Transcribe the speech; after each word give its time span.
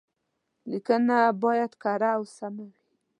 ليکنه 0.69 1.17
بايد 1.41 1.71
کره 1.81 2.09
او 2.17 2.23
سمه 2.37 2.63
وي. 2.69 2.81